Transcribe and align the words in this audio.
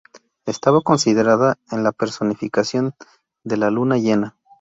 Estaba 0.47 0.81
considerada 0.81 1.59
la 1.71 1.91
personificación 1.91 2.95
de 3.43 3.57
la 3.57 3.69
luna 3.69 3.97
llena. 3.99 4.35